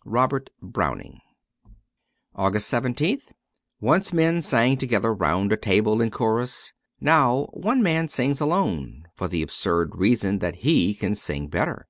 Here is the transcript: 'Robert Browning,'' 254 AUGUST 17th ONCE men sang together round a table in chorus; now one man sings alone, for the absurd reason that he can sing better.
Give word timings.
'Robert 0.04 0.50
Browning,'' 0.62 1.20
254 2.36 2.46
AUGUST 2.46 2.72
17th 2.72 3.32
ONCE 3.80 4.12
men 4.12 4.40
sang 4.40 4.76
together 4.76 5.12
round 5.12 5.52
a 5.52 5.56
table 5.56 6.00
in 6.00 6.12
chorus; 6.12 6.72
now 7.00 7.48
one 7.52 7.82
man 7.82 8.06
sings 8.06 8.40
alone, 8.40 9.08
for 9.12 9.26
the 9.26 9.42
absurd 9.42 9.96
reason 9.96 10.38
that 10.38 10.58
he 10.64 10.94
can 10.94 11.16
sing 11.16 11.48
better. 11.48 11.88